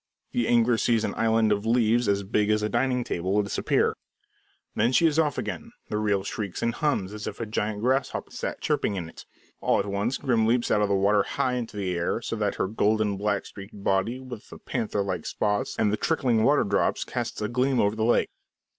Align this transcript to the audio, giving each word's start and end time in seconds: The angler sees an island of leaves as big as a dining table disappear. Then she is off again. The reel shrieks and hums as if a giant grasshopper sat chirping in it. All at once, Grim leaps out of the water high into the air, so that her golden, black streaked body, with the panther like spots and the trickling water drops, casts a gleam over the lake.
The 0.31 0.47
angler 0.47 0.77
sees 0.79 1.03
an 1.03 1.13
island 1.13 1.51
of 1.51 1.63
leaves 1.63 2.07
as 2.07 2.23
big 2.23 2.49
as 2.49 2.63
a 2.63 2.69
dining 2.69 3.03
table 3.03 3.39
disappear. 3.43 3.95
Then 4.73 4.91
she 4.91 5.05
is 5.05 5.19
off 5.19 5.37
again. 5.37 5.73
The 5.89 5.99
reel 5.99 6.23
shrieks 6.23 6.63
and 6.63 6.73
hums 6.73 7.13
as 7.13 7.27
if 7.27 7.39
a 7.39 7.45
giant 7.45 7.81
grasshopper 7.81 8.31
sat 8.31 8.61
chirping 8.61 8.95
in 8.95 9.07
it. 9.07 9.27
All 9.59 9.77
at 9.77 9.85
once, 9.85 10.17
Grim 10.17 10.47
leaps 10.47 10.71
out 10.71 10.81
of 10.81 10.89
the 10.89 10.95
water 10.95 11.21
high 11.21 11.53
into 11.53 11.77
the 11.77 11.95
air, 11.95 12.19
so 12.19 12.35
that 12.37 12.55
her 12.55 12.67
golden, 12.67 13.15
black 13.15 13.45
streaked 13.45 13.83
body, 13.83 14.19
with 14.19 14.49
the 14.49 14.57
panther 14.57 15.03
like 15.03 15.27
spots 15.27 15.75
and 15.77 15.93
the 15.93 15.97
trickling 15.97 16.43
water 16.43 16.63
drops, 16.63 17.03
casts 17.03 17.39
a 17.39 17.47
gleam 17.47 17.79
over 17.79 17.95
the 17.95 18.03
lake. 18.03 18.29